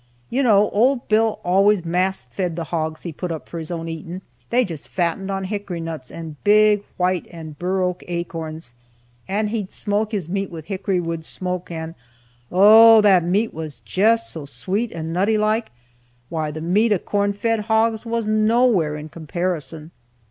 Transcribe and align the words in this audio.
You 0.31 0.41
know, 0.41 0.71
old 0.71 1.07
Bill 1.09 1.39
always 1.43 1.85
mast 1.85 2.31
fed 2.31 2.55
the 2.55 2.63
hogs 2.63 3.03
he 3.03 3.13
put 3.13 3.31
up 3.31 3.47
for 3.47 3.59
his 3.59 3.69
own 3.69 3.87
eatin', 3.87 4.23
they 4.49 4.65
jest 4.65 4.87
fattened 4.87 5.29
on 5.29 5.43
hickory 5.43 5.79
nuts 5.79 6.09
and 6.09 6.43
big 6.43 6.83
white 6.97 7.27
and 7.29 7.59
bur 7.59 7.83
oak 7.83 8.03
acorns, 8.07 8.73
and 9.27 9.51
he'd 9.51 9.69
smoke 9.69 10.11
his 10.11 10.27
meat 10.27 10.49
with 10.49 10.65
hickory 10.65 10.99
wood 10.99 11.23
smoke, 11.23 11.69
and 11.69 11.93
oh, 12.51 12.99
that 13.01 13.23
meat 13.23 13.53
was 13.53 13.79
jest 13.81 14.31
so 14.31 14.45
sweet 14.45 14.91
and 14.91 15.13
nutty 15.13 15.37
like! 15.37 15.69
why, 16.29 16.49
the 16.49 16.61
meat 16.61 16.91
of 16.91 17.05
corn 17.05 17.31
fed 17.31 17.59
hogs 17.65 18.03
was 18.03 18.25
nowhere 18.25 18.95
in 18.97 19.07
comparison." 19.07 19.91